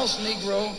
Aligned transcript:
house 0.00 0.16
Negro 0.20 0.69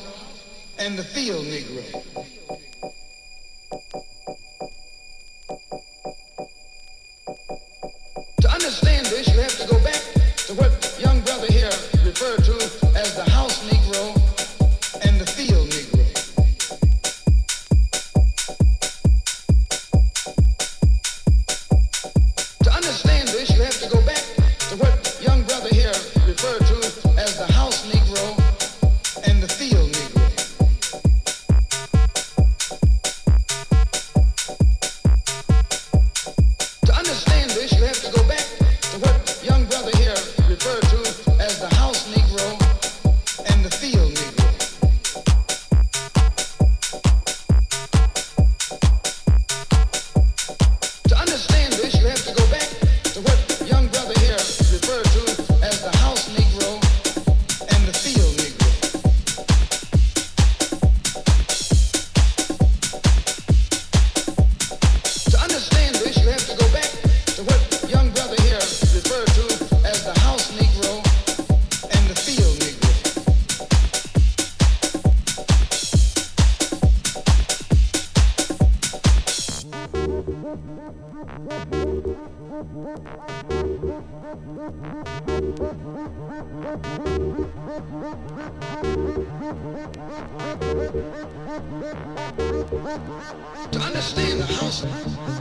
To 93.71 93.79
understand 93.79 94.39
the 94.39 94.45
house 94.45 94.81
field. 94.81 95.31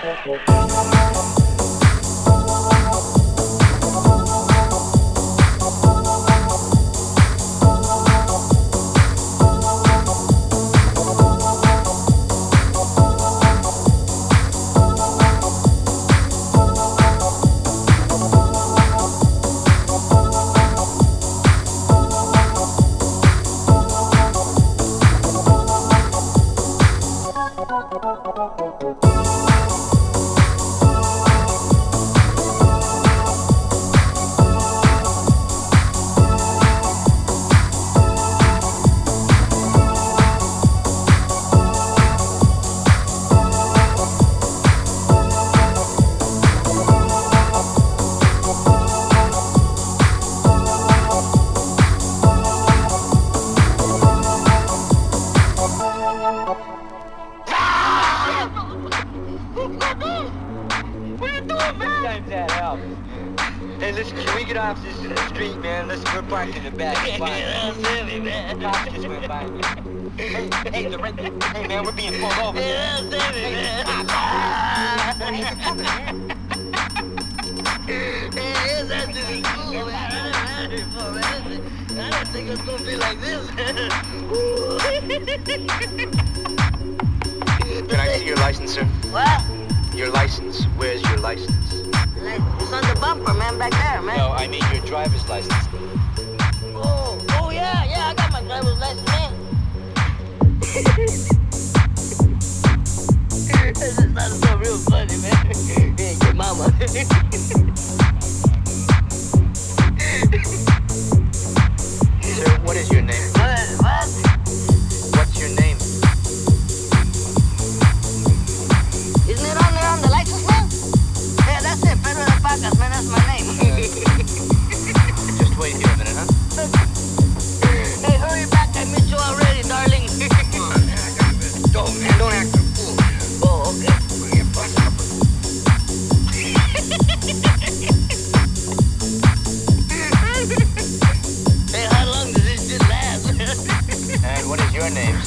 Perfect. 0.00 0.49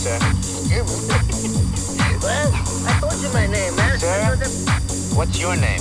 Sir? 0.04 0.20
well, 2.20 2.52
I 2.86 3.00
told 3.00 3.16
you 3.24 3.30
my 3.32 3.48
name, 3.48 3.74
man. 3.78 3.98
Sir? 3.98 4.36
What's 5.16 5.40
your 5.40 5.56
name? 5.56 5.80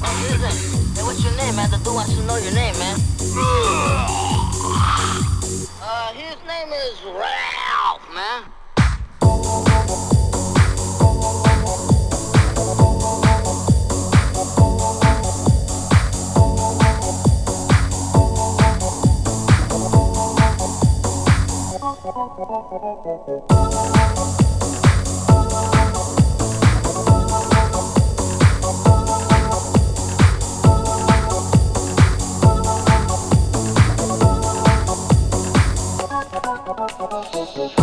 Oh, 0.00 0.14
listen. 0.30 0.94
Hey, 0.94 1.02
what's 1.02 1.24
your 1.24 1.34
name, 1.36 1.56
man? 1.56 1.70
The 1.70 1.78
dude 1.78 1.94
wants 1.94 2.14
to 2.14 2.22
know 2.22 2.36
your 2.36 2.54
name, 2.54 2.78
man. 2.78 2.98
Eh? 2.98 4.18
Uh, 5.84 6.12
his 6.14 6.36
name 6.46 6.72
is 6.72 7.02
Ralph, 7.04 8.14
man. 8.14 8.44
Thank 37.54 37.78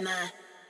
Sema. 0.00 0.29